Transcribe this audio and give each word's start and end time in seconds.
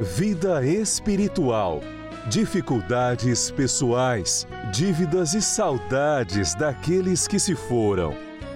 vida 0.00 0.64
espiritual, 0.64 1.80
dificuldades 2.28 3.50
pessoais, 3.50 4.46
dívidas 4.72 5.34
e 5.34 5.42
saudades 5.42 6.54
daqueles 6.54 7.26
que 7.26 7.38
se 7.40 7.56
foram. 7.56 8.14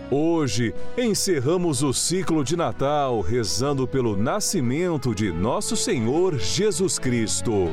Hoje 0.09 0.73
encerramos 0.97 1.83
o 1.83 1.93
ciclo 1.93 2.45
de 2.45 2.57
Natal 2.57 3.21
rezando 3.21 3.89
pelo 3.89 4.17
nascimento 4.17 5.13
de 5.15 5.33
nosso 5.33 5.77
Senhor 5.77 6.39
Jesus 6.39 6.97
Cristo. 6.99 7.69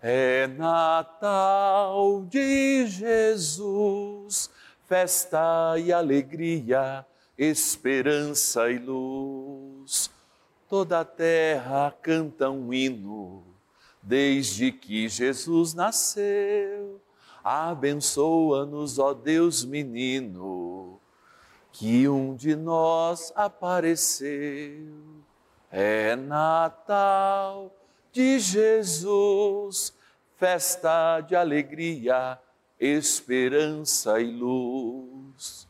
É 0.00 0.46
Natal 0.46 2.24
de 2.30 2.86
Jesus, 2.86 4.48
festa 4.88 5.74
e 5.76 5.92
alegria, 5.92 7.04
esperança 7.36 8.70
e 8.70 8.78
luz. 8.78 10.17
Toda 10.68 11.00
a 11.00 11.04
terra 11.04 11.96
canta 12.02 12.50
um 12.50 12.74
hino, 12.74 13.42
desde 14.02 14.70
que 14.70 15.08
Jesus 15.08 15.72
nasceu. 15.72 17.00
Abençoa-nos, 17.42 18.98
ó 18.98 19.14
Deus 19.14 19.64
menino, 19.64 21.00
que 21.72 22.06
um 22.06 22.34
de 22.34 22.54
nós 22.54 23.32
apareceu. 23.34 24.92
É 25.70 26.14
Natal 26.14 27.74
de 28.12 28.38
Jesus, 28.38 29.94
festa 30.36 31.22
de 31.22 31.34
alegria, 31.34 32.38
esperança 32.78 34.20
e 34.20 34.30
luz. 34.30 35.66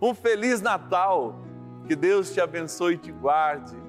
Um 0.00 0.14
feliz 0.14 0.62
Natal, 0.62 1.38
que 1.86 1.94
Deus 1.94 2.32
te 2.32 2.40
abençoe 2.40 2.94
e 2.94 2.98
te 2.98 3.12
guarde. 3.12 3.87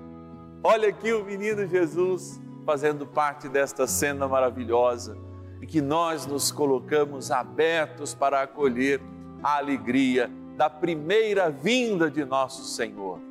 Olha 0.61 0.89
aqui 0.89 1.13
o 1.13 1.23
menino 1.23 1.65
Jesus 1.65 2.37
fazendo 2.65 3.07
parte 3.07 3.47
desta 3.47 3.87
cena 3.87 4.27
maravilhosa 4.27 5.17
e 5.61 5.65
que 5.65 5.79
nós 5.79 6.25
nos 6.25 6.51
colocamos 6.51 7.31
abertos 7.31 8.13
para 8.13 8.41
acolher 8.41 8.99
a 9.41 9.55
alegria 9.55 10.29
da 10.57 10.69
primeira 10.69 11.49
vinda 11.49 12.11
de 12.11 12.25
nosso 12.25 12.65
Senhor. 12.65 13.21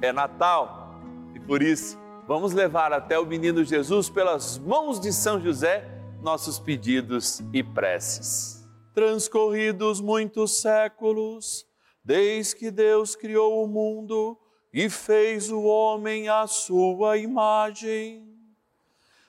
É 0.00 0.12
Natal 0.12 0.94
e 1.34 1.40
por 1.40 1.60
isso 1.60 1.98
vamos 2.28 2.52
levar 2.52 2.92
até 2.92 3.18
o 3.18 3.26
menino 3.26 3.64
Jesus 3.64 4.08
pelas 4.08 4.56
mãos 4.56 5.00
de 5.00 5.12
São 5.12 5.40
José 5.40 5.84
nossos 6.22 6.60
pedidos 6.60 7.42
e 7.52 7.64
preces. 7.64 8.64
Transcorridos 8.94 10.00
muitos 10.00 10.60
séculos, 10.60 11.66
desde 12.04 12.54
que 12.54 12.70
Deus 12.70 13.16
criou 13.16 13.64
o 13.64 13.66
mundo 13.66 14.38
e 14.72 14.88
fez 14.88 15.50
o 15.50 15.62
homem 15.62 16.28
à 16.28 16.46
sua 16.46 17.16
imagem, 17.16 18.26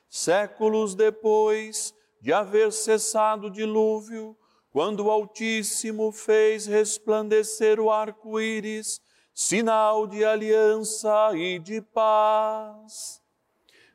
séculos 0.08 0.94
depois 0.94 1.94
de 2.20 2.32
haver 2.32 2.72
cessado 2.72 3.48
o 3.48 3.52
dilúvio, 3.52 4.38
quando 4.72 5.06
o 5.06 5.12
Altíssimo 5.12 6.12
fez 6.12 6.66
resplandecer 6.66 7.80
o 7.80 7.92
arco-íris, 7.92 9.02
sinal 9.34 10.06
de 10.06 10.24
aliança 10.24 11.32
e 11.34 11.60
de 11.60 11.82
paz. 11.82 13.22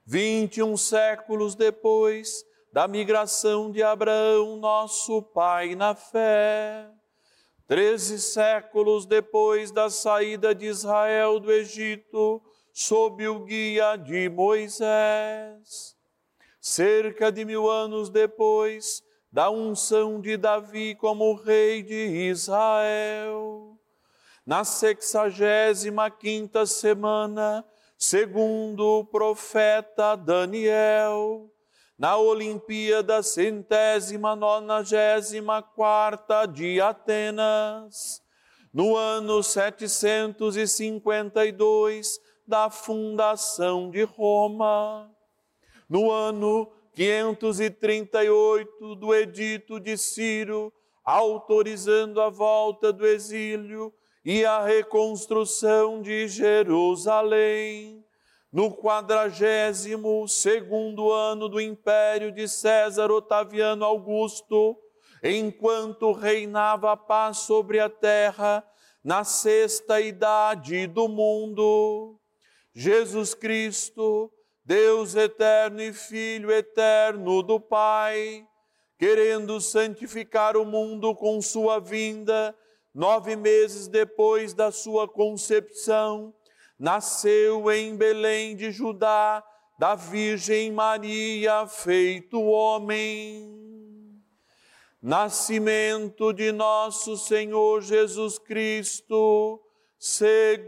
Vinte 0.05 0.59
e 0.59 0.63
um 0.63 0.77
séculos 0.77 1.55
depois 1.55 2.45
da 2.73 2.87
migração 2.87 3.71
de 3.71 3.83
Abraão, 3.83 4.57
nosso 4.57 5.23
pai 5.23 5.75
na 5.75 5.95
fé, 5.95 6.91
treze 7.66 8.21
séculos 8.21 9.06
depois 9.06 9.71
da 9.71 9.91
saída 9.91 10.54
de 10.54 10.66
Israel 10.66 11.41
do 11.41 11.50
Egito, 11.50 12.41
sob 12.72 13.27
o 13.27 13.41
guia 13.41 13.97
de 13.97 14.28
Moisés, 14.28 15.97
cerca 16.60 17.32
de 17.32 17.44
mil 17.44 17.69
anos 17.69 18.09
depois 18.09 19.03
da 19.32 19.50
unção 19.50 20.21
de 20.21 20.37
Davi 20.37 20.94
como 20.94 21.34
rei 21.34 21.82
de 21.82 22.31
Israel, 22.31 23.77
na 24.44 24.62
sexagésima 24.62 26.10
quinta 26.10 26.65
semana, 26.66 27.65
segundo 27.98 29.00
o 29.00 29.04
profeta 29.04 30.15
Daniel, 30.15 31.50
na 31.99 32.17
Olimpíada 32.19 33.23
centésima 33.23 34.37
nonagésima 34.37 35.62
quarta 35.62 36.45
de 36.45 36.79
Atenas, 36.81 38.21
no 38.73 38.97
ano 38.97 39.43
752 39.43 42.21
da 42.47 42.69
fundação 42.69 43.91
de 43.91 44.03
Roma, 44.03 45.11
no 45.89 46.12
ano 46.12 46.71
538 46.95 48.95
do 48.97 49.15
edito 49.15 49.81
de 49.81 49.97
Ciro, 49.97 50.71
autorizando 51.03 52.21
a 52.21 52.28
volta 52.28 52.93
do 52.93 53.07
exílio 53.07 53.91
e 54.25 54.45
a 54.45 54.63
reconstrução 54.63 56.03
de 56.03 56.28
Jerusalém, 56.28 58.06
no 58.56 58.75
quadragésimo 58.75 60.27
segundo 60.27 61.12
ano 61.12 61.47
do 61.47 61.61
império 61.61 62.33
de 62.33 62.49
César 62.49 63.11
Otaviano 63.11 63.84
Augusto, 63.84 64.75
enquanto 65.22 66.11
reinava 66.12 66.93
a 66.93 66.97
paz 66.97 67.41
sobre 67.41 67.78
a 67.78 67.91
terra, 67.91 68.66
na 69.04 69.25
sexta 69.25 70.01
idade 70.01 70.86
do 70.86 71.07
mundo, 71.07 72.19
Jesus 72.75 73.34
Cristo, 73.34 74.33
Deus 74.65 75.15
eterno 75.15 75.83
e 75.83 75.92
Filho 75.92 76.51
eterno 76.51 77.42
do 77.42 77.60
Pai, 77.60 78.42
querendo 78.98 79.60
santificar 79.60 80.57
o 80.57 80.65
mundo 80.65 81.15
com 81.15 81.42
sua 81.42 81.78
vinda, 81.78 82.57
nove 82.95 83.36
meses 83.36 83.86
depois 83.86 84.54
da 84.54 84.72
sua 84.72 85.07
concepção, 85.07 86.33
nasceu 86.78 87.71
em 87.71 87.97
Belém 87.97 88.55
de 88.55 88.71
Judá, 88.71 89.43
da 89.78 89.95
Virgem 89.95 90.73
Maria, 90.73 91.67
feito 91.67 92.43
homem. 92.43 93.55
Nascimento 95.03 96.33
de 96.33 96.51
nosso 96.53 97.17
Senhor 97.17 97.83
Jesus 97.83 98.39
Cristo, 98.39 99.61
segundo 99.99 100.59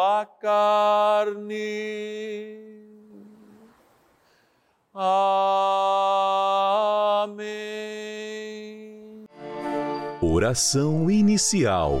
a 0.00 0.26
carne. 0.26 1.54
Amém. 4.92 5.24
Oração 10.20 11.10
inicial. 11.10 12.00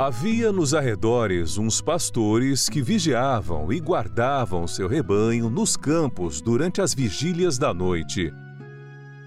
Havia 0.00 0.50
nos 0.50 0.72
arredores 0.72 1.58
uns 1.58 1.82
pastores 1.82 2.70
que 2.70 2.80
vigiavam 2.80 3.70
e 3.70 3.78
guardavam 3.78 4.66
seu 4.66 4.88
rebanho 4.88 5.50
nos 5.50 5.76
campos 5.76 6.40
durante 6.40 6.80
as 6.80 6.94
vigílias 6.94 7.58
da 7.58 7.74
noite. 7.74 8.32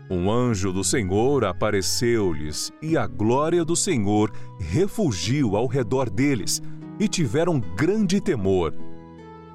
Um 0.10 0.32
anjo 0.32 0.74
do 0.74 0.84
Senhor 0.84 1.46
apareceu-lhes 1.46 2.72
e 2.82 2.98
a 2.98 3.06
glória 3.06 3.64
do 3.64 3.76
Senhor 3.76 4.32
refugiu 4.60 5.56
ao 5.56 5.68
redor 5.68 6.10
deles 6.10 6.60
e 7.00 7.08
tiveram 7.08 7.60
grande 7.60 8.20
temor. 8.20 8.74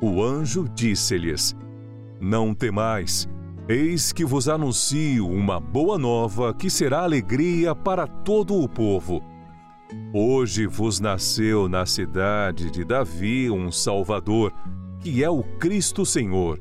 O 0.01 0.23
anjo 0.23 0.69
disse-lhes: 0.73 1.53
Não 2.21 2.55
temais, 2.55 3.29
eis 3.69 4.13
que 4.13 4.25
vos 4.25 4.49
anuncio 4.49 5.29
uma 5.29 5.59
boa 5.59 5.99
nova 5.99 6.55
que 6.55 6.71
será 6.71 7.01
alegria 7.01 7.75
para 7.75 8.07
todo 8.07 8.55
o 8.55 8.69
povo. 8.69 9.21
Hoje 10.13 10.67
vos 10.67 11.01
nasceu 11.01 11.69
na 11.69 11.87
cidade 11.87 12.71
de 12.71 12.85
Davi 12.85 13.51
um 13.51 13.71
Salvador, 13.71 14.53
que 15.01 15.23
é 15.23 15.31
o 15.31 15.43
Cristo 15.43 16.05
Senhor. 16.05 16.61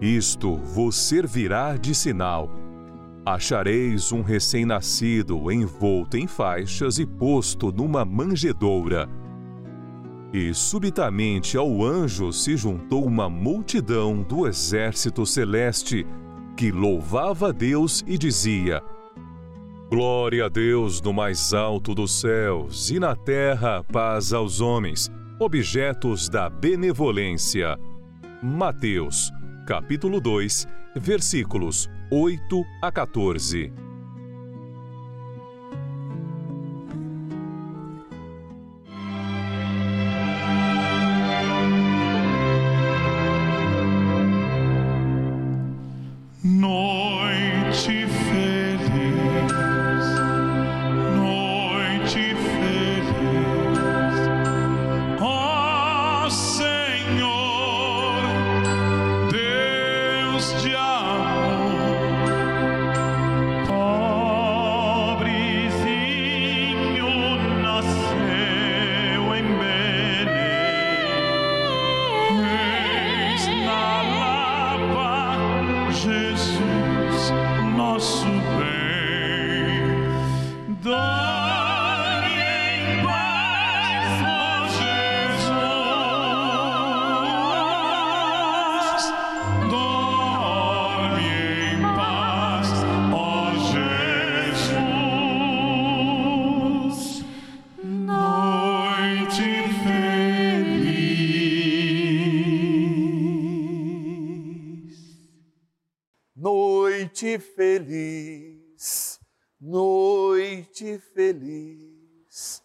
Isto 0.00 0.56
vos 0.56 0.96
servirá 0.96 1.76
de 1.76 1.94
sinal. 1.94 2.50
Achareis 3.24 4.12
um 4.12 4.22
recém-nascido 4.22 5.50
envolto 5.50 6.16
em 6.16 6.26
faixas 6.26 6.98
e 6.98 7.06
posto 7.06 7.72
numa 7.72 8.04
manjedoura 8.04 9.08
e 10.32 10.52
subitamente 10.52 11.56
ao 11.56 11.82
anjo 11.82 12.32
se 12.32 12.56
juntou 12.56 13.06
uma 13.06 13.28
multidão 13.28 14.22
do 14.22 14.46
exército 14.46 15.24
celeste, 15.24 16.06
que 16.56 16.70
louvava 16.70 17.48
a 17.48 17.52
Deus 17.52 18.04
e 18.06 18.18
dizia: 18.18 18.82
Glória 19.88 20.46
a 20.46 20.48
Deus 20.48 21.00
no 21.00 21.12
mais 21.12 21.54
alto 21.54 21.94
dos 21.94 22.20
céus, 22.20 22.90
e 22.90 22.98
na 22.98 23.14
terra 23.14 23.84
paz 23.84 24.32
aos 24.32 24.60
homens, 24.60 25.08
objetos 25.38 26.28
da 26.28 26.50
benevolência. 26.50 27.78
Mateus, 28.42 29.30
capítulo 29.64 30.20
2, 30.20 30.66
versículos 30.96 31.88
8 32.10 32.64
a 32.82 32.90
14. 32.90 33.85
Noite 110.06 110.98
feliz. 111.14 112.62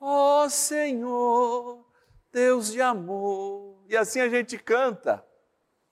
Ó 0.00 0.44
oh, 0.44 0.50
Senhor, 0.50 1.84
Deus 2.32 2.72
de 2.72 2.80
amor. 2.80 3.74
E 3.86 3.96
assim 3.96 4.20
a 4.20 4.28
gente 4.28 4.56
canta, 4.56 5.22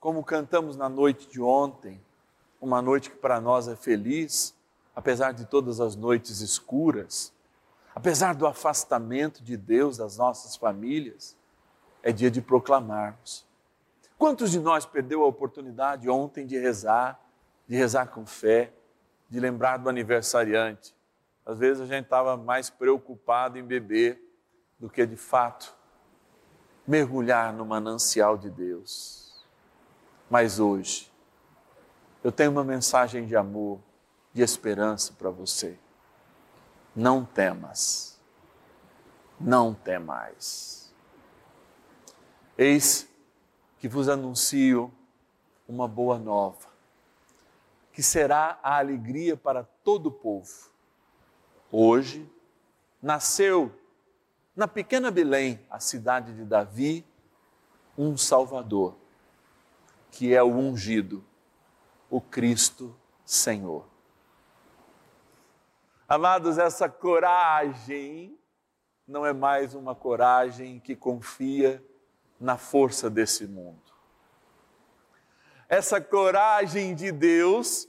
como 0.00 0.24
cantamos 0.24 0.76
na 0.76 0.88
noite 0.88 1.28
de 1.28 1.42
ontem, 1.42 2.00
uma 2.58 2.80
noite 2.80 3.10
que 3.10 3.16
para 3.16 3.38
nós 3.38 3.68
é 3.68 3.76
feliz, 3.76 4.54
apesar 4.96 5.32
de 5.32 5.44
todas 5.44 5.78
as 5.78 5.94
noites 5.94 6.40
escuras, 6.40 7.34
apesar 7.94 8.34
do 8.34 8.46
afastamento 8.46 9.42
de 9.42 9.56
Deus 9.58 9.98
das 9.98 10.16
nossas 10.16 10.56
famílias, 10.56 11.36
é 12.02 12.12
dia 12.12 12.30
de 12.30 12.40
proclamarmos. 12.40 13.46
Quantos 14.16 14.50
de 14.50 14.58
nós 14.58 14.86
perdeu 14.86 15.22
a 15.22 15.26
oportunidade 15.26 16.08
ontem 16.08 16.46
de 16.46 16.58
rezar, 16.58 17.20
de 17.68 17.76
rezar 17.76 18.06
com 18.06 18.24
fé, 18.24 18.72
de 19.28 19.40
lembrar 19.40 19.76
do 19.76 19.88
aniversariante? 19.88 20.94
Às 21.44 21.58
vezes 21.58 21.82
a 21.82 21.86
gente 21.86 22.04
estava 22.04 22.36
mais 22.36 22.70
preocupado 22.70 23.58
em 23.58 23.64
beber 23.64 24.22
do 24.78 24.88
que 24.88 25.06
de 25.06 25.16
fato 25.16 25.74
mergulhar 26.86 27.52
no 27.52 27.64
manancial 27.64 28.36
de 28.36 28.50
Deus. 28.50 29.46
Mas 30.30 30.58
hoje, 30.58 31.10
eu 32.22 32.30
tenho 32.30 32.50
uma 32.50 32.64
mensagem 32.64 33.26
de 33.26 33.36
amor, 33.36 33.80
de 34.32 34.42
esperança 34.42 35.12
para 35.12 35.30
você. 35.30 35.78
Não 36.94 37.24
temas, 37.24 38.18
não 39.40 39.72
temais. 39.72 40.92
Eis 42.56 43.08
que 43.78 43.88
vos 43.88 44.08
anuncio 44.08 44.92
uma 45.66 45.86
boa 45.86 46.18
nova, 46.18 46.67
que 47.98 48.02
será 48.04 48.60
a 48.62 48.78
alegria 48.78 49.36
para 49.36 49.64
todo 49.64 50.06
o 50.06 50.12
povo. 50.12 50.70
Hoje 51.68 52.30
nasceu 53.02 53.76
na 54.54 54.68
pequena 54.68 55.10
Belém, 55.10 55.58
a 55.68 55.80
cidade 55.80 56.32
de 56.32 56.44
Davi, 56.44 57.04
um 57.98 58.16
Salvador, 58.16 58.96
que 60.12 60.32
é 60.32 60.40
o 60.40 60.46
ungido, 60.46 61.24
o 62.08 62.20
Cristo 62.20 62.96
Senhor. 63.24 63.84
Amados, 66.08 66.56
essa 66.56 66.88
coragem 66.88 68.38
não 69.08 69.26
é 69.26 69.32
mais 69.32 69.74
uma 69.74 69.96
coragem 69.96 70.78
que 70.78 70.94
confia 70.94 71.84
na 72.38 72.56
força 72.56 73.10
desse 73.10 73.44
mundo. 73.44 73.87
Essa 75.68 76.00
coragem 76.00 76.94
de 76.94 77.12
Deus 77.12 77.86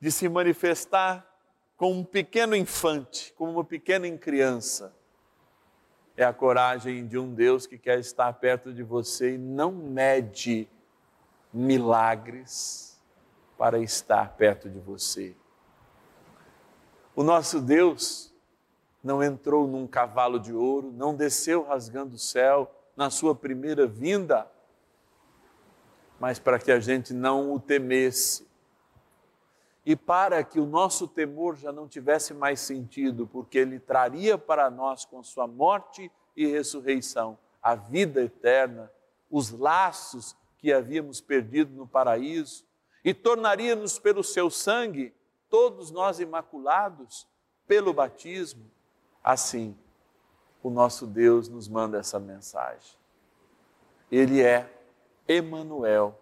de 0.00 0.12
se 0.12 0.28
manifestar 0.28 1.28
como 1.76 1.98
um 1.98 2.04
pequeno 2.04 2.54
infante, 2.54 3.32
como 3.36 3.50
uma 3.50 3.64
pequena 3.64 4.08
criança, 4.16 4.94
é 6.16 6.24
a 6.24 6.32
coragem 6.32 7.06
de 7.08 7.18
um 7.18 7.34
Deus 7.34 7.66
que 7.66 7.76
quer 7.76 7.98
estar 7.98 8.32
perto 8.34 8.72
de 8.72 8.84
você 8.84 9.34
e 9.34 9.38
não 9.38 9.72
mede 9.72 10.68
milagres 11.52 13.00
para 13.58 13.80
estar 13.80 14.36
perto 14.36 14.70
de 14.70 14.78
você. 14.78 15.34
O 17.16 17.24
nosso 17.24 17.60
Deus 17.60 18.32
não 19.02 19.20
entrou 19.20 19.66
num 19.66 19.86
cavalo 19.86 20.38
de 20.38 20.52
ouro, 20.52 20.92
não 20.92 21.14
desceu 21.14 21.64
rasgando 21.64 22.14
o 22.14 22.18
céu 22.18 22.70
na 22.96 23.10
sua 23.10 23.34
primeira 23.34 23.84
vinda, 23.84 24.48
mas 26.18 26.38
para 26.38 26.58
que 26.58 26.72
a 26.72 26.80
gente 26.80 27.12
não 27.12 27.52
o 27.52 27.60
temesse. 27.60 28.46
E 29.86 29.94
para 29.94 30.42
que 30.42 30.58
o 30.58 30.66
nosso 30.66 31.06
temor 31.06 31.56
já 31.56 31.70
não 31.70 31.86
tivesse 31.86 32.32
mais 32.32 32.60
sentido, 32.60 33.26
porque 33.26 33.58
ele 33.58 33.78
traria 33.78 34.38
para 34.38 34.70
nós 34.70 35.04
com 35.04 35.22
sua 35.22 35.46
morte 35.46 36.10
e 36.36 36.46
ressurreição 36.46 37.38
a 37.62 37.74
vida 37.74 38.22
eterna, 38.22 38.90
os 39.30 39.50
laços 39.50 40.36
que 40.58 40.72
havíamos 40.72 41.20
perdido 41.20 41.74
no 41.74 41.86
paraíso, 41.86 42.64
e 43.02 43.12
tornaria-nos 43.12 43.98
pelo 43.98 44.22
seu 44.22 44.50
sangue, 44.50 45.14
todos 45.48 45.90
nós 45.90 46.20
imaculados, 46.20 47.26
pelo 47.66 47.92
batismo. 47.92 48.70
Assim, 49.22 49.76
o 50.62 50.70
nosso 50.70 51.06
Deus 51.06 51.48
nos 51.48 51.68
manda 51.68 51.98
essa 51.98 52.18
mensagem. 52.18 52.96
Ele 54.10 54.42
é 54.42 54.70
Emanuel. 55.26 56.20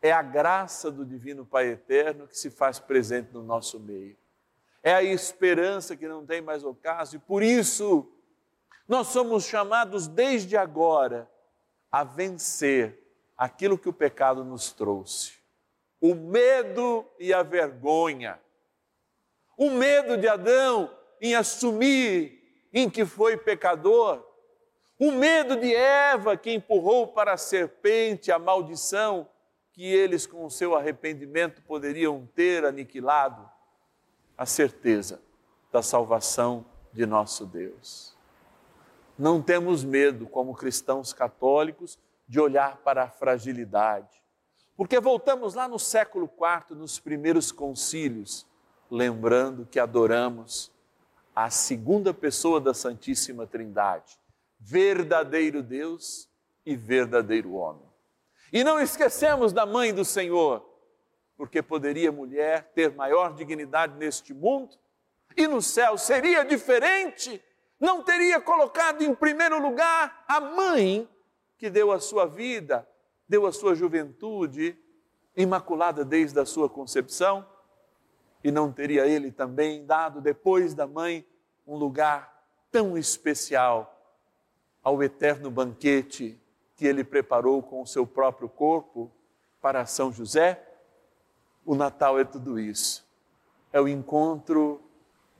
É 0.00 0.12
a 0.12 0.22
graça 0.22 0.90
do 0.90 1.04
divino 1.04 1.46
Pai 1.46 1.68
eterno 1.68 2.28
que 2.28 2.36
se 2.36 2.50
faz 2.50 2.78
presente 2.78 3.32
no 3.32 3.42
nosso 3.42 3.80
meio. 3.80 4.16
É 4.82 4.94
a 4.94 5.02
esperança 5.02 5.96
que 5.96 6.06
não 6.06 6.26
tem 6.26 6.42
mais 6.42 6.62
ocaso 6.62 7.16
e 7.16 7.18
por 7.18 7.42
isso 7.42 8.10
nós 8.86 9.06
somos 9.06 9.44
chamados 9.44 10.06
desde 10.06 10.56
agora 10.56 11.30
a 11.90 12.04
vencer 12.04 13.02
aquilo 13.36 13.78
que 13.78 13.88
o 13.88 13.92
pecado 13.92 14.44
nos 14.44 14.72
trouxe. 14.72 15.38
O 16.00 16.14
medo 16.14 17.06
e 17.18 17.32
a 17.32 17.42
vergonha. 17.42 18.38
O 19.56 19.70
medo 19.70 20.16
de 20.16 20.28
Adão 20.28 20.94
em 21.20 21.34
assumir 21.34 22.68
em 22.72 22.90
que 22.90 23.06
foi 23.06 23.36
pecador. 23.36 24.22
O 24.98 25.10
medo 25.10 25.56
de 25.56 25.74
Eva 25.74 26.36
que 26.36 26.52
empurrou 26.52 27.08
para 27.08 27.32
a 27.32 27.36
serpente 27.36 28.30
a 28.30 28.38
maldição 28.38 29.28
que 29.72 29.84
eles, 29.84 30.24
com 30.24 30.44
o 30.44 30.50
seu 30.50 30.76
arrependimento, 30.76 31.60
poderiam 31.62 32.28
ter 32.34 32.64
aniquilado. 32.64 33.50
A 34.36 34.46
certeza 34.46 35.20
da 35.72 35.82
salvação 35.82 36.64
de 36.92 37.04
nosso 37.06 37.44
Deus. 37.44 38.16
Não 39.18 39.42
temos 39.42 39.84
medo, 39.84 40.26
como 40.26 40.54
cristãos 40.54 41.12
católicos, 41.12 41.98
de 42.28 42.40
olhar 42.40 42.78
para 42.78 43.04
a 43.04 43.10
fragilidade. 43.10 44.22
Porque 44.76 44.98
voltamos 44.98 45.54
lá 45.54 45.68
no 45.68 45.78
século 45.78 46.28
IV, 46.28 46.76
nos 46.76 46.98
primeiros 46.98 47.52
concílios, 47.52 48.46
lembrando 48.90 49.66
que 49.66 49.78
adoramos 49.78 50.72
a 51.34 51.50
segunda 51.50 52.14
pessoa 52.14 52.60
da 52.60 52.74
Santíssima 52.74 53.46
Trindade, 53.46 54.18
verdadeiro 54.64 55.62
Deus 55.62 56.28
e 56.64 56.74
verdadeiro 56.74 57.52
homem. 57.52 57.88
E 58.52 58.64
não 58.64 58.80
esquecemos 58.80 59.52
da 59.52 59.66
mãe 59.66 59.92
do 59.92 60.04
Senhor, 60.04 60.64
porque 61.36 61.60
poderia 61.60 62.10
mulher 62.10 62.70
ter 62.74 62.94
maior 62.94 63.34
dignidade 63.34 63.96
neste 63.96 64.32
mundo 64.32 64.76
e 65.36 65.46
no 65.46 65.60
céu 65.60 65.98
seria 65.98 66.44
diferente 66.44 67.42
não 67.84 68.02
teria 68.02 68.40
colocado 68.40 69.02
em 69.02 69.14
primeiro 69.14 69.60
lugar 69.60 70.24
a 70.26 70.40
mãe 70.40 71.08
que 71.58 71.68
deu 71.68 71.92
a 71.92 72.00
sua 72.00 72.24
vida, 72.26 72.88
deu 73.28 73.46
a 73.46 73.52
sua 73.52 73.74
juventude, 73.74 74.78
imaculada 75.36 76.04
desde 76.04 76.38
a 76.40 76.46
sua 76.46 76.68
concepção? 76.68 77.46
E 78.42 78.50
não 78.50 78.72
teria 78.72 79.06
ele 79.06 79.30
também 79.30 79.84
dado, 79.84 80.20
depois 80.20 80.72
da 80.72 80.86
mãe, 80.86 81.26
um 81.66 81.76
lugar 81.76 82.32
tão 82.70 82.96
especial 82.96 83.93
ao 84.84 85.02
eterno 85.02 85.50
banquete 85.50 86.38
que 86.76 86.86
ele 86.86 87.02
preparou 87.02 87.62
com 87.62 87.80
o 87.80 87.86
seu 87.86 88.06
próprio 88.06 88.48
corpo 88.48 89.10
para 89.60 89.86
São 89.86 90.12
José? 90.12 90.62
O 91.64 91.74
Natal 91.74 92.20
é 92.20 92.24
tudo 92.24 92.60
isso. 92.60 93.04
É 93.72 93.80
o 93.80 93.88
encontro 93.88 94.82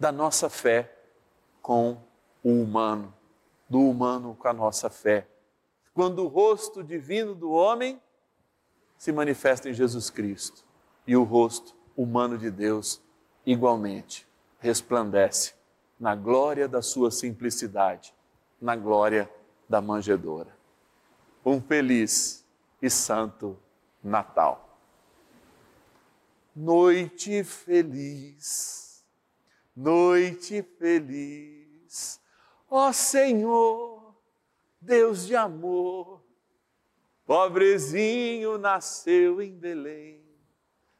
da 0.00 0.10
nossa 0.10 0.48
fé 0.48 0.90
com 1.60 1.98
o 2.42 2.50
humano, 2.62 3.14
do 3.68 3.80
humano 3.80 4.34
com 4.34 4.48
a 4.48 4.52
nossa 4.52 4.88
fé. 4.88 5.28
Quando 5.92 6.24
o 6.24 6.28
rosto 6.28 6.82
divino 6.82 7.34
do 7.34 7.52
homem 7.52 8.00
se 8.96 9.12
manifesta 9.12 9.68
em 9.68 9.74
Jesus 9.74 10.08
Cristo 10.08 10.64
e 11.06 11.16
o 11.16 11.22
rosto 11.22 11.76
humano 11.96 12.38
de 12.38 12.50
Deus 12.50 13.02
igualmente 13.44 14.26
resplandece 14.58 15.52
na 16.00 16.14
glória 16.14 16.66
da 16.66 16.80
sua 16.80 17.10
simplicidade, 17.10 18.13
na 18.64 18.74
glória 18.74 19.30
da 19.68 19.82
manjedora. 19.82 20.56
Um 21.44 21.60
feliz 21.60 22.42
e 22.80 22.88
santo 22.88 23.58
Natal. 24.02 24.78
Noite 26.56 27.44
feliz, 27.44 29.04
noite 29.76 30.62
feliz 30.78 32.20
Ó 32.70 32.90
Senhor, 32.90 34.16
Deus 34.80 35.26
de 35.26 35.36
amor, 35.36 36.20
pobrezinho 37.26 38.58
nasceu 38.58 39.40
em 39.40 39.56
Belém. 39.56 40.24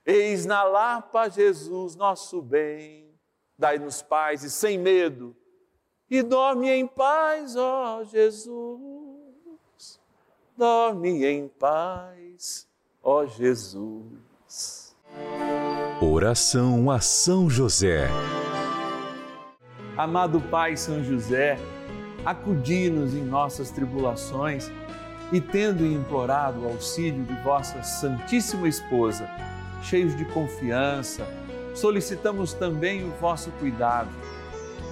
Eis 0.05 0.45
na 0.45 0.63
Lapa 0.63 1.29
Jesus, 1.29 1.97
nosso 1.97 2.43
bem. 2.43 3.19
Dai-nos 3.59 4.03
paz 4.03 4.45
e 4.45 4.51
sem 4.51 4.79
medo, 4.79 5.35
e 6.11 6.23
dorme 6.23 6.71
em 6.71 6.87
paz, 6.87 7.57
ó 7.57 8.05
Jesus. 8.05 10.01
Dorme 10.57 11.25
em 11.25 11.49
paz, 11.49 12.69
ó 13.03 13.25
Jesus. 13.27 14.95
Oração 16.01 16.91
a 16.91 17.01
São 17.01 17.49
José. 17.49 18.09
Amado 19.97 20.41
Pai 20.41 20.77
São 20.77 21.03
José, 21.03 21.59
acudi-nos 22.25 23.15
em 23.15 23.25
nossas 23.25 23.71
tribulações 23.71 24.71
e, 25.33 25.41
tendo 25.41 25.87
implorado 25.87 26.61
o 26.61 26.69
auxílio 26.69 27.25
de 27.25 27.35
vossa 27.43 27.83
Santíssima 27.83 28.69
Esposa, 28.69 29.29
cheios 29.83 30.17
de 30.17 30.25
confiança, 30.27 31.27
solicitamos 31.75 32.53
também 32.53 33.05
o 33.05 33.11
vosso 33.13 33.51
cuidado 33.53 34.11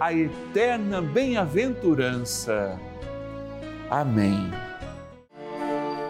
a 0.00 0.14
eterna 0.14 1.02
bem-aventurança. 1.02 2.80
Amém. 3.90 4.50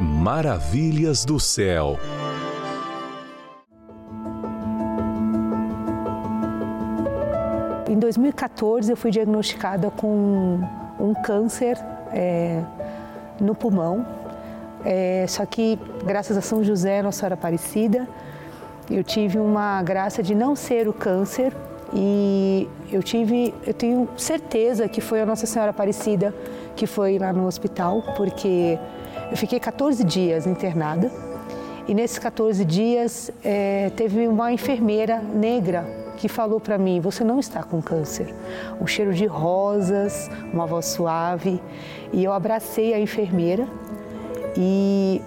Maravilhas 0.01 1.25
do 1.25 1.41
céu. 1.41 1.99
Em 7.89 7.99
2014 7.99 8.93
eu 8.93 8.97
fui 8.97 9.11
diagnosticada 9.11 9.91
com 9.91 10.61
um 11.01 11.13
câncer 11.25 11.77
é, 12.13 12.63
no 13.41 13.57
pulmão. 13.57 14.07
É, 14.85 15.27
só 15.29 15.45
que 15.45 15.77
graças 16.07 16.37
a 16.37 16.41
São 16.41 16.63
José, 16.63 17.03
Nossa 17.03 17.19
Senhora 17.19 17.35
Aparecida, 17.35 18.09
eu 18.89 19.03
tive 19.03 19.41
uma 19.41 19.83
graça 19.83 20.23
de 20.23 20.33
não 20.33 20.55
ser 20.55 20.87
o 20.87 20.93
câncer 20.93 21.53
e 21.93 22.69
eu 22.93 23.03
tive, 23.03 23.53
eu 23.67 23.75
tenho 23.75 24.09
certeza 24.17 24.89
que 24.89 25.01
foi 25.01 25.21
a 25.21 25.27
Nossa 25.27 25.47
Senhora 25.47 25.71
Aparecida 25.71 26.35
que 26.77 26.87
foi 26.87 27.19
lá 27.19 27.33
no 27.33 27.47
hospital, 27.47 28.03
porque 28.17 28.79
eu 29.31 29.37
fiquei 29.37 29.59
14 29.59 30.03
dias 30.05 30.47
internada 30.47 31.11
e 31.89 31.95
nesses 31.95 32.19
14 32.19 32.65
dias 32.65 33.31
é, 33.45 33.91
teve 33.97 34.29
uma 34.29 34.53
enfermeira 34.53 35.19
negra 35.19 35.85
que 36.17 36.29
falou 36.29 36.61
para 36.61 36.79
mim: 36.79 37.01
Você 37.01 37.25
não 37.25 37.41
está 37.41 37.63
com 37.63 37.83
câncer. 37.83 38.35
Um 38.81 38.87
cheiro 38.87 39.13
de 39.13 39.27
rosas, 39.27 40.31
uma 40.53 40.67
voz 40.67 40.87
suave. 40.87 41.61
E 42.13 42.23
eu 42.23 42.33
abracei 42.33 42.95
a 42.95 43.01
enfermeira 43.01 43.67
e 44.57 45.21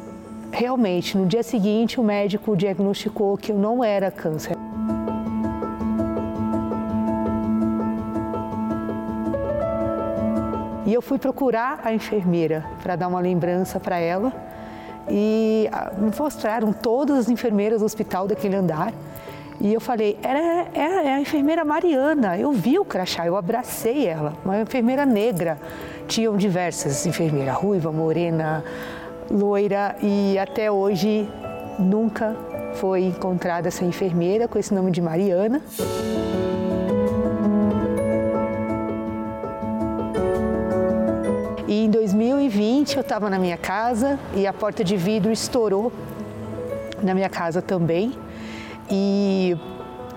realmente 0.51 1.17
no 1.17 1.25
dia 1.25 1.43
seguinte 1.43 1.99
o 1.99 2.03
médico 2.03 2.55
diagnosticou 2.55 3.37
que 3.37 3.51
eu 3.51 3.57
não 3.57 3.83
era 3.83 4.11
câncer. 4.11 4.55
E 10.93 10.95
eu 10.95 11.01
fui 11.01 11.17
procurar 11.17 11.81
a 11.83 11.91
enfermeira 11.91 12.63
para 12.83 12.95
dar 12.95 13.07
uma 13.07 13.19
lembrança 13.19 13.79
para 13.79 13.97
ela. 13.97 14.31
E 15.09 15.67
me 15.97 16.11
mostraram 16.15 16.71
todas 16.71 17.17
as 17.17 17.29
enfermeiras 17.29 17.79
do 17.79 17.85
hospital 17.85 18.27
daquele 18.27 18.57
andar. 18.57 18.93
E 19.59 19.73
eu 19.73 19.81
falei, 19.81 20.19
era, 20.21 20.37
é, 20.71 21.07
é 21.07 21.13
a 21.15 21.19
enfermeira 21.19 21.65
Mariana. 21.65 22.37
Eu 22.37 22.51
vi 22.51 22.77
o 22.77 22.85
crachá, 22.85 23.25
eu 23.25 23.35
abracei 23.35 24.05
ela, 24.05 24.33
uma 24.45 24.61
enfermeira 24.61 25.03
negra. 25.03 25.57
Tinham 26.07 26.37
diversas 26.37 27.07
enfermeiras, 27.07 27.55
ruiva, 27.55 27.91
morena, 27.91 28.63
loira, 29.31 29.95
e 29.99 30.37
até 30.37 30.71
hoje 30.71 31.27
nunca 31.79 32.35
foi 32.75 33.05
encontrada 33.05 33.67
essa 33.67 33.83
enfermeira 33.83 34.47
com 34.47 34.59
esse 34.59 34.71
nome 34.71 34.91
de 34.91 35.01
Mariana. 35.01 35.59
2020 42.83 42.95
eu 42.97 43.01
estava 43.01 43.29
na 43.29 43.39
minha 43.39 43.57
casa 43.57 44.19
e 44.35 44.45
a 44.45 44.51
porta 44.51 44.83
de 44.83 44.97
vidro 44.97 45.31
estourou 45.31 45.91
na 47.01 47.13
minha 47.13 47.29
casa 47.29 47.61
também. 47.61 48.13
E 48.89 49.57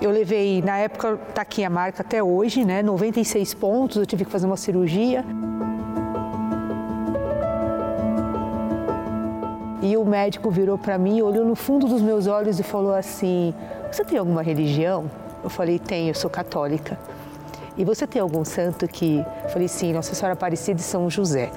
eu 0.00 0.11
levei, 0.11 0.61
na 0.62 0.76
época, 0.79 1.16
tá 1.33 1.42
aqui 1.42 1.64
a 1.64 1.70
marca 1.70 2.02
até 2.02 2.22
hoje, 2.22 2.64
né? 2.64 2.83
96 2.83 3.55
pontos, 3.55 3.96
eu 3.98 4.07
tive 4.07 4.24
que 4.24 4.31
fazer 4.31 4.46
uma 4.46 4.57
cirurgia. 4.57 5.24
E 9.81 9.96
o 9.96 10.05
médico 10.05 10.50
virou 10.50 10.76
para 10.76 10.98
mim, 10.98 11.22
olhou 11.22 11.44
no 11.44 11.55
fundo 11.55 11.87
dos 11.87 12.02
meus 12.02 12.26
olhos 12.26 12.59
e 12.59 12.64
falou 12.64 12.94
assim: 12.94 13.55
Você 13.92 14.05
tem 14.05 14.18
alguma 14.18 14.42
religião? 14.42 15.09
Eu 15.44 15.50
falei: 15.50 15.79
Tenho, 15.79 16.11
eu 16.11 16.14
sou 16.14 16.29
católica. 16.29 16.98
E 17.79 17.85
você 17.85 18.07
tem 18.07 18.20
algum 18.20 18.44
santo 18.44 18.88
que. 18.88 19.24
Eu 19.44 19.50
falei: 19.50 19.68
Sim, 19.68 19.92
Nossa 19.92 20.14
Senhora 20.14 20.33
Aparecida 20.33 20.81
e 20.81 20.83
São 20.83 21.09
José. 21.09 21.52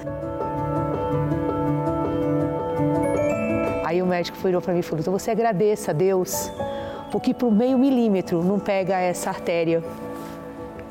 Aí 3.90 4.04
o 4.04 4.06
médico 4.06 4.38
virou 4.38 4.62
para 4.62 4.72
mim 4.72 4.82
e 4.82 4.84
falou: 4.84 5.00
Então 5.00 5.12
você 5.12 5.32
agradeça 5.32 5.90
a 5.90 5.94
Deus, 5.96 6.52
porque 7.12 7.34
por 7.34 7.52
meio 7.52 7.76
milímetro 7.76 8.44
não 8.44 8.60
pega 8.60 9.00
essa 9.00 9.32
artéria 9.32 9.84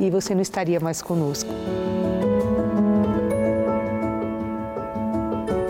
e 0.01 0.11
você 0.11 0.35
não 0.35 0.43
estaria 0.43 0.81
mais 0.81 1.01
conosco. 1.01 1.49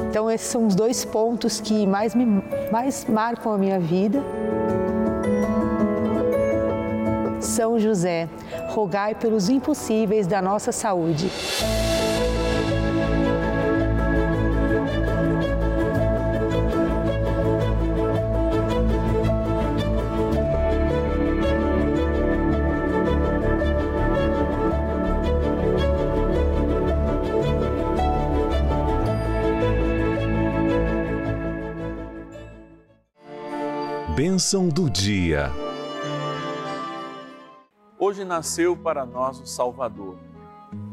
Então, 0.09 0.31
esses 0.31 0.49
são 0.49 0.67
os 0.67 0.75
dois 0.75 1.05
pontos 1.05 1.61
que 1.61 1.87
mais, 1.87 2.15
me, 2.15 2.43
mais 2.73 3.05
marcam 3.05 3.53
a 3.53 3.59
minha 3.59 3.79
vida. 3.79 4.25
São 7.41 7.79
José, 7.79 8.27
rogai 8.71 9.15
pelos 9.15 9.51
impossíveis 9.51 10.27
da 10.27 10.41
nossa 10.41 10.73
saúde. 10.73 11.31
Bênção 34.39 34.69
do 34.69 34.89
dia. 34.89 35.51
Hoje 37.99 38.25
nasceu 38.25 38.77
para 38.77 39.05
nós 39.05 39.41
o 39.41 39.47
Salvador. 39.47 40.17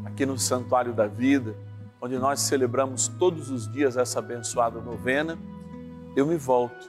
Aqui 0.04 0.26
no 0.26 0.36
Santuário 0.36 0.92
da 0.92 1.06
Vida, 1.06 1.54
onde 2.02 2.18
nós 2.18 2.40
celebramos 2.40 3.06
todos 3.06 3.48
os 3.48 3.70
dias 3.70 3.96
essa 3.96 4.18
abençoada 4.18 4.80
novena, 4.80 5.38
eu 6.16 6.26
me 6.26 6.34
volto 6.36 6.88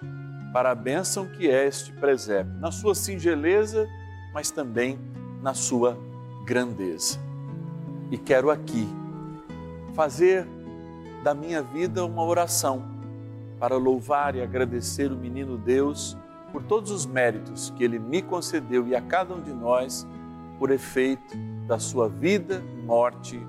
para 0.52 0.72
a 0.72 0.76
bênção 0.76 1.28
que 1.28 1.48
é 1.48 1.67
este 1.67 1.91
presépio, 1.91 2.52
na 2.54 2.72
sua 2.72 2.96
singeleza, 2.96 3.88
mas 4.34 4.50
também 4.50 4.98
na 5.43 5.54
sua 5.54 5.96
grandeza. 6.43 7.20
E 8.10 8.17
quero 8.17 8.50
aqui 8.50 8.89
fazer 9.93 10.48
da 11.24 11.36
minha 11.36 11.62
vida 11.62 12.04
uma 12.04 12.24
oração 12.24 12.84
para 13.60 13.78
louvar 13.78 14.36
e 14.36 14.41
agradecer 14.41 15.12
o 15.12 15.15
menino 15.15 15.56
Deus 15.56 16.17
por 16.52 16.64
todos 16.64 16.92
os 16.92 17.06
méritos 17.06 17.74
que 17.76 17.84
ele 17.84 18.00
me 18.00 18.22
concedeu 18.22 18.88
e 18.88 18.96
a 18.96 19.02
cada 19.02 19.34
um 19.34 19.42
de 19.42 19.54
nós 19.54 20.08
por 20.58 20.72
efeito 20.72 21.38
da 21.68 21.78
sua 21.78 22.08
vida, 22.08 22.64
morte 22.84 23.40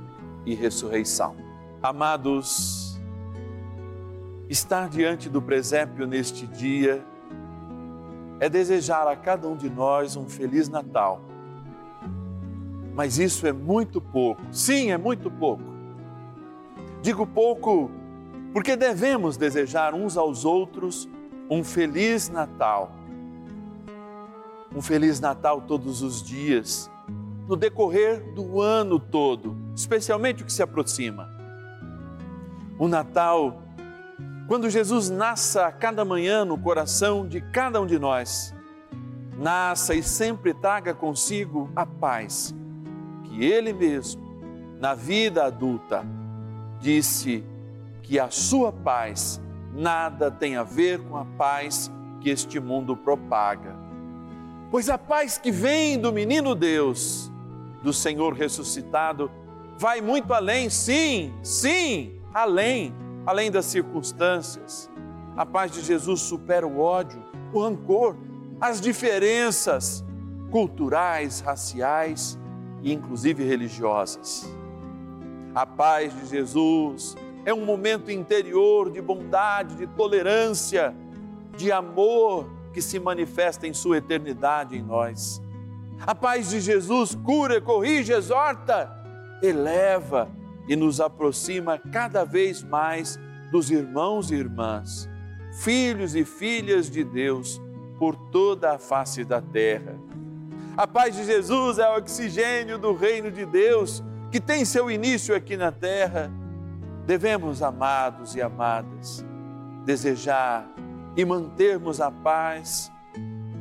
e 0.44 0.54
ressurreição. 0.54 1.36
Amados, 1.82 3.00
estar 4.48 4.88
diante 4.88 5.28
do 5.28 5.40
presépio 5.40 6.06
neste 6.06 6.46
dia 6.46 7.04
é 8.40 8.48
desejar 8.48 9.06
a 9.06 9.16
cada 9.16 9.48
um 9.48 9.56
de 9.56 9.70
nós 9.70 10.16
um 10.16 10.28
feliz 10.28 10.68
Natal. 10.68 11.20
Mas 12.94 13.18
isso 13.18 13.46
é 13.46 13.52
muito 13.52 14.00
pouco. 14.00 14.42
Sim, 14.50 14.90
é 14.90 14.98
muito 14.98 15.30
pouco. 15.30 15.62
Digo 17.00 17.26
pouco 17.26 17.90
porque 18.52 18.74
devemos 18.76 19.36
desejar 19.36 19.94
uns 19.94 20.16
aos 20.16 20.44
outros 20.44 21.08
um 21.50 21.64
feliz 21.64 22.28
Natal. 22.28 22.92
Um 24.74 24.82
feliz 24.82 25.18
Natal 25.18 25.62
todos 25.62 26.02
os 26.02 26.22
dias, 26.22 26.90
no 27.48 27.56
decorrer 27.56 28.34
do 28.34 28.60
ano 28.60 29.00
todo, 29.00 29.56
especialmente 29.74 30.42
o 30.42 30.46
que 30.46 30.52
se 30.52 30.62
aproxima. 30.62 31.28
O 32.78 32.86
Natal 32.86 33.62
quando 34.48 34.70
Jesus 34.70 35.10
nasça 35.10 35.66
a 35.66 35.72
cada 35.72 36.06
manhã 36.06 36.42
no 36.42 36.56
coração 36.56 37.28
de 37.28 37.38
cada 37.38 37.82
um 37.82 37.86
de 37.86 37.98
nós, 37.98 38.54
nasça 39.36 39.94
e 39.94 40.02
sempre 40.02 40.54
traga 40.54 40.94
consigo 40.94 41.70
a 41.76 41.84
paz 41.84 42.54
que 43.24 43.44
Ele 43.44 43.74
mesmo, 43.74 44.22
na 44.80 44.94
vida 44.94 45.44
adulta, 45.44 46.02
disse 46.80 47.44
que 48.00 48.18
a 48.18 48.30
sua 48.30 48.72
paz 48.72 49.38
nada 49.78 50.30
tem 50.30 50.56
a 50.56 50.62
ver 50.62 51.00
com 51.04 51.16
a 51.16 51.24
paz 51.24 51.90
que 52.20 52.28
este 52.28 52.60
mundo 52.60 52.94
propaga. 52.94 53.74
Pois 54.70 54.90
a 54.90 54.98
paz 54.98 55.38
que 55.38 55.50
vem 55.50 55.98
do 55.98 56.12
menino 56.12 56.54
Deus, 56.54 57.32
do 57.82 57.92
Senhor 57.92 58.34
ressuscitado, 58.34 59.30
vai 59.78 60.02
muito 60.02 60.34
além, 60.34 60.68
sim, 60.68 61.32
sim, 61.42 62.20
além 62.34 62.92
além 63.28 63.50
das 63.50 63.66
circunstâncias. 63.66 64.90
A 65.36 65.44
paz 65.44 65.70
de 65.70 65.82
Jesus 65.82 66.22
supera 66.22 66.66
o 66.66 66.80
ódio, 66.80 67.22
o 67.52 67.62
rancor, 67.62 68.16
as 68.58 68.80
diferenças 68.80 70.02
culturais, 70.50 71.40
raciais 71.40 72.38
e 72.82 72.90
inclusive 72.90 73.44
religiosas. 73.44 74.50
A 75.54 75.66
paz 75.66 76.18
de 76.18 76.26
Jesus 76.26 77.18
é 77.44 77.52
um 77.52 77.64
momento 77.64 78.10
interior 78.10 78.90
de 78.90 79.00
bondade, 79.00 79.76
de 79.76 79.86
tolerância, 79.86 80.94
de 81.56 81.72
amor 81.72 82.50
que 82.72 82.82
se 82.82 82.98
manifesta 82.98 83.66
em 83.66 83.72
sua 83.72 83.98
eternidade 83.98 84.76
em 84.76 84.82
nós. 84.82 85.42
A 86.06 86.14
paz 86.14 86.50
de 86.50 86.60
Jesus 86.60 87.14
cura, 87.14 87.60
corrige, 87.60 88.12
exorta, 88.12 88.90
eleva 89.42 90.28
e 90.68 90.76
nos 90.76 91.00
aproxima 91.00 91.78
cada 91.78 92.24
vez 92.24 92.62
mais 92.62 93.18
dos 93.50 93.70
irmãos 93.70 94.30
e 94.30 94.34
irmãs, 94.34 95.08
filhos 95.62 96.14
e 96.14 96.24
filhas 96.24 96.90
de 96.90 97.02
Deus 97.02 97.60
por 97.98 98.14
toda 98.30 98.74
a 98.74 98.78
face 98.78 99.24
da 99.24 99.40
terra. 99.40 99.96
A 100.76 100.86
paz 100.86 101.16
de 101.16 101.24
Jesus 101.24 101.78
é 101.78 101.88
o 101.88 101.96
oxigênio 101.96 102.78
do 102.78 102.94
reino 102.94 103.32
de 103.32 103.44
Deus 103.44 104.04
que 104.30 104.38
tem 104.40 104.64
seu 104.64 104.90
início 104.90 105.34
aqui 105.34 105.56
na 105.56 105.72
terra. 105.72 106.30
Devemos, 107.08 107.62
amados 107.62 108.36
e 108.36 108.42
amadas, 108.42 109.24
desejar 109.86 110.70
e 111.16 111.24
mantermos 111.24 112.02
a 112.02 112.10
paz 112.10 112.92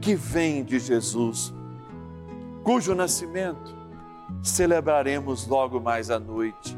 que 0.01 0.15
vem 0.15 0.65
de 0.65 0.77
Jesus, 0.77 1.53
cujo 2.62 2.93
nascimento 2.93 3.73
celebraremos 4.43 5.47
logo 5.47 5.79
mais 5.79 6.12
à 6.12 6.19
noite. 6.19 6.77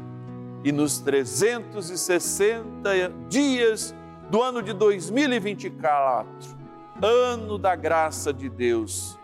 E 0.62 0.70
nos 0.70 1.00
360 1.00 2.88
dias 3.28 3.92
do 4.30 4.40
ano 4.40 4.62
de 4.62 4.72
2024, 4.72 6.56
ano 7.02 7.58
da 7.58 7.74
graça 7.74 8.32
de 8.32 8.48
Deus, 8.48 9.18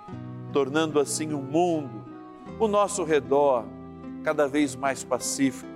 tornando 0.52 0.98
assim 0.98 1.32
o 1.32 1.40
mundo, 1.40 2.04
o 2.59 2.66
nosso 2.66 3.04
redor, 3.04 3.64
cada 4.24 4.48
vez 4.48 4.74
mais 4.74 5.04
pacífico, 5.04 5.75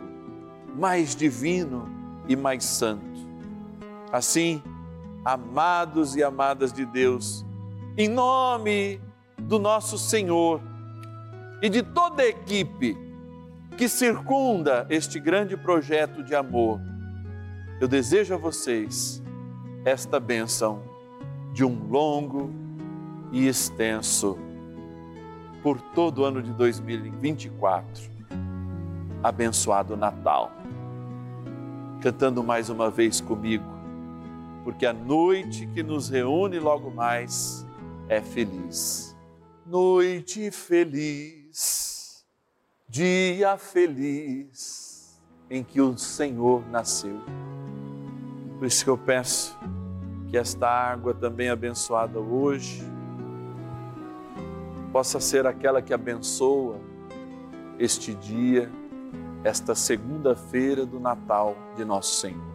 mais 0.77 1.15
divino 1.15 1.89
e 2.29 2.37
mais 2.37 2.65
santo. 2.65 3.05
Assim, 4.13 4.63
amados 5.25 6.17
e 6.17 6.23
amadas 6.23 6.73
de 6.73 6.85
Deus, 6.85 7.45
em 7.97 8.09
nome 8.09 9.01
do 9.39 9.59
nosso 9.59 9.99
Senhor 9.99 10.61
e 11.63 11.69
de 11.69 11.83
toda 11.83 12.23
a 12.23 12.29
equipe, 12.29 12.97
que 13.77 13.89
circunda 13.89 14.87
este 14.91 15.19
grande 15.19 15.57
projeto 15.57 16.23
de 16.23 16.35
amor, 16.35 16.81
eu 17.81 17.89
desejo 17.89 18.35
a 18.35 18.37
vocês 18.37 19.23
esta 19.85 20.21
bênção 20.21 20.83
de 21.53 21.65
um 21.65 21.89
longo 21.89 22.51
e 23.33 23.47
extenso, 23.47 24.39
por 25.63 25.81
todo 25.81 26.19
o 26.19 26.25
ano 26.25 26.43
de 26.43 26.53
2024, 26.53 28.11
abençoado 29.23 29.97
Natal. 29.97 30.60
Cantando 32.01 32.43
mais 32.43 32.71
uma 32.71 32.91
vez 32.91 33.21
comigo, 33.21 33.65
porque 34.65 34.87
a 34.87 34.93
noite 34.93 35.67
que 35.67 35.83
nos 35.83 36.09
reúne 36.09 36.59
logo 36.59 36.91
mais 36.91 37.67
é 38.09 38.21
feliz. 38.21 39.17
Noite 39.67 40.51
feliz 40.51 42.01
dia 42.91 43.57
feliz 43.57 45.17
em 45.49 45.63
que 45.63 45.81
o 45.81 45.97
Senhor 45.97 46.69
nasceu. 46.69 47.21
Por 48.59 48.67
isso 48.67 48.83
que 48.83 48.91
eu 48.91 48.99
peço 48.99 49.57
que 50.29 50.37
esta 50.37 50.69
água 50.69 51.15
também 51.15 51.49
abençoada 51.49 52.19
hoje 52.19 52.83
possa 54.93 55.21
ser 55.21 55.47
aquela 55.47 55.81
que 55.81 55.95
abençoa 55.95 56.81
este 57.79 58.13
dia, 58.13 58.69
esta 59.45 59.75
segunda-feira 59.75 60.85
do 60.85 61.01
Natal 61.01 61.57
de 61.77 61.85
nosso 61.85 62.21
Senhor. 62.21 62.51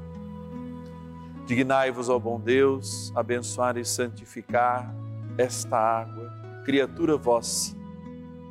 Dignai-vos, 1.45 2.09
ó 2.09 2.17
bom 2.17 2.39
Deus, 2.39 3.11
abençoar 3.15 3.77
e 3.77 3.85
santificar 3.85 4.93
esta 5.37 5.77
água, 5.77 6.33
criatura 6.63 7.17
vossa 7.17 7.75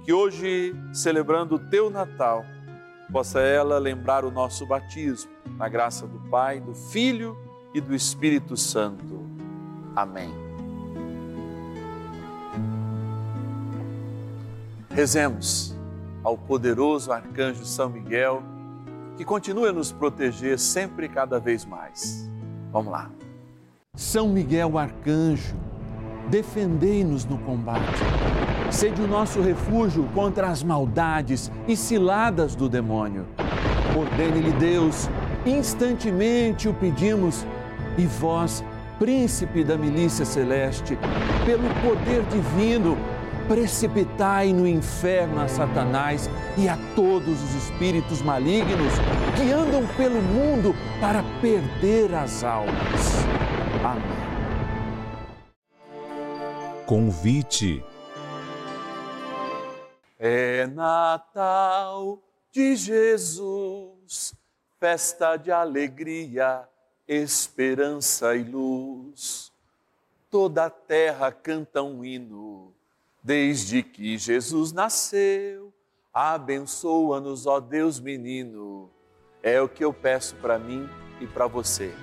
que 0.04 0.12
hoje, 0.12 0.76
celebrando 0.92 1.54
o 1.54 1.58
teu 1.58 1.88
Natal, 1.88 2.44
possa 3.10 3.40
ela 3.40 3.78
lembrar 3.78 4.22
o 4.24 4.30
nosso 4.30 4.66
batismo, 4.66 5.30
na 5.56 5.66
graça 5.66 6.06
do 6.06 6.18
Pai, 6.28 6.60
do 6.60 6.74
Filho 6.74 7.38
e 7.72 7.80
do 7.80 7.94
Espírito 7.94 8.54
Santo. 8.54 9.26
Amém. 9.96 10.30
Rezemos 14.90 15.73
ao 16.24 16.36
poderoso 16.36 17.12
arcanjo 17.12 17.64
São 17.64 17.90
Miguel, 17.90 18.42
que 19.16 19.24
continue 19.24 19.68
a 19.68 19.72
nos 19.72 19.92
proteger 19.92 20.58
sempre 20.58 21.06
e 21.06 21.08
cada 21.08 21.38
vez 21.38 21.64
mais. 21.64 22.28
Vamos 22.72 22.90
lá. 22.90 23.10
São 23.94 24.28
Miguel 24.28 24.76
arcanjo, 24.76 25.54
defendei-nos 26.30 27.24
no 27.24 27.38
combate 27.38 28.02
Sede 28.74 29.00
o 29.00 29.06
nosso 29.06 29.40
refúgio 29.40 30.02
contra 30.12 30.48
as 30.48 30.64
maldades 30.64 31.48
e 31.68 31.76
ciladas 31.76 32.56
do 32.56 32.68
demônio. 32.68 33.24
Ordene-lhe 33.96 34.50
Deus, 34.52 35.08
instantemente 35.46 36.68
o 36.68 36.74
pedimos, 36.74 37.46
e 37.96 38.04
vós, 38.04 38.64
príncipe 38.98 39.62
da 39.62 39.78
milícia 39.78 40.24
celeste, 40.24 40.98
pelo 41.46 41.68
poder 41.86 42.24
divino, 42.24 42.98
precipitai 43.48 44.52
no 44.52 44.66
inferno 44.66 45.40
a 45.40 45.48
Satanás 45.48 46.28
e 46.56 46.68
a 46.68 46.76
todos 46.94 47.42
os 47.42 47.54
espíritos 47.54 48.22
malignos 48.22 48.92
que 49.36 49.52
andam 49.52 49.86
pelo 49.96 50.20
mundo 50.20 50.74
para 51.00 51.22
perder 51.40 52.14
as 52.14 52.42
almas. 52.44 53.24
Amém. 53.84 54.24
Convite 56.86 57.82
é 60.26 60.66
Natal 60.66 62.18
de 62.50 62.76
Jesus, 62.76 64.34
festa 64.80 65.36
de 65.36 65.50
alegria, 65.50 66.66
esperança 67.06 68.34
e 68.34 68.42
luz. 68.42 69.52
Toda 70.30 70.64
a 70.64 70.70
terra 70.70 71.30
canta 71.30 71.82
um 71.82 72.02
hino, 72.02 72.72
desde 73.24 73.82
que 73.82 74.16
Jesus 74.18 74.72
nasceu. 74.72 75.72
Abençoa-nos, 76.12 77.46
ó 77.46 77.58
Deus 77.58 77.98
menino. 77.98 78.90
É 79.42 79.62
o 79.62 79.68
que 79.68 79.82
eu 79.82 79.94
peço 79.94 80.36
para 80.36 80.58
mim 80.58 80.86
e 81.20 81.26
para 81.26 81.46
você. 81.46 81.94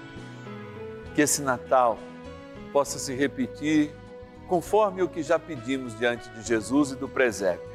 Que 1.14 1.22
esse 1.22 1.44
Natal 1.44 2.00
possa 2.74 2.98
se 2.98 3.14
repetir 3.14 3.94
conforme 4.48 5.04
o 5.04 5.08
que 5.08 5.22
já 5.22 5.38
pedimos 5.38 5.96
diante 5.98 6.28
de 6.32 6.42
Jesus 6.42 6.90
e 6.92 6.96
do 6.96 7.08
presépio 7.08 7.70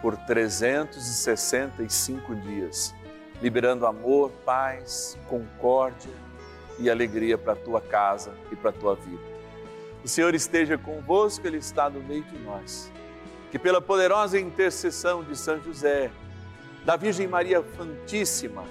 por 0.00 0.16
365 0.16 2.34
dias, 2.36 2.94
liberando 3.42 3.84
amor, 3.84 4.30
paz, 4.46 5.18
concórdia 5.28 6.14
e 6.78 6.88
alegria 6.88 7.36
para 7.36 7.52
a 7.52 7.56
tua 7.56 7.82
casa 7.82 8.32
e 8.50 8.56
para 8.56 8.70
a 8.70 8.72
tua 8.72 8.94
vida. 8.94 9.29
O 10.02 10.08
Senhor 10.08 10.34
esteja 10.34 10.78
convosco, 10.78 11.46
Ele 11.46 11.58
está 11.58 11.90
no 11.90 12.00
meio 12.00 12.22
de 12.24 12.38
nós. 12.38 12.90
Que 13.50 13.58
pela 13.58 13.80
poderosa 13.80 14.38
intercessão 14.38 15.22
de 15.22 15.36
São 15.36 15.60
José, 15.60 16.10
da 16.84 16.96
Virgem 16.96 17.26
Maria 17.26 17.62
Santíssima, 17.76 18.64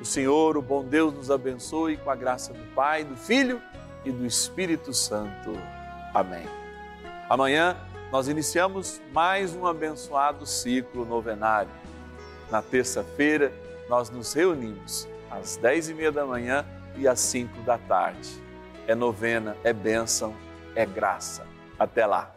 o 0.00 0.04
Senhor, 0.04 0.56
o 0.56 0.62
bom 0.62 0.84
Deus, 0.84 1.12
nos 1.12 1.30
abençoe 1.30 1.96
com 1.96 2.10
a 2.10 2.16
graça 2.16 2.52
do 2.52 2.74
Pai, 2.74 3.04
do 3.04 3.16
Filho 3.16 3.60
e 4.04 4.10
do 4.10 4.26
Espírito 4.26 4.92
Santo. 4.92 5.52
Amém. 6.14 6.46
Amanhã 7.28 7.76
nós 8.10 8.26
iniciamos 8.26 9.00
mais 9.12 9.54
um 9.54 9.66
abençoado 9.66 10.44
ciclo 10.44 11.04
novenário. 11.04 11.70
Na 12.50 12.60
terça-feira, 12.60 13.52
nós 13.88 14.10
nos 14.10 14.32
reunimos 14.32 15.06
às 15.30 15.56
dez 15.56 15.88
e 15.88 15.94
meia 15.94 16.10
da 16.10 16.26
manhã 16.26 16.66
e 16.96 17.06
às 17.06 17.20
cinco 17.20 17.60
da 17.62 17.78
tarde. 17.78 18.28
É 18.86 18.94
novena, 18.94 19.56
é 19.62 19.72
bênção, 19.72 20.34
é 20.80 20.86
graça. 20.86 21.44
Até 21.78 22.06
lá. 22.06 22.34